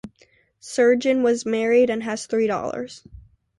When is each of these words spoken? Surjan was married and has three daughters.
Surjan 0.59 1.21
was 1.21 1.45
married 1.45 1.87
and 1.87 2.01
has 2.01 2.25
three 2.25 2.47
daughters. 2.47 3.03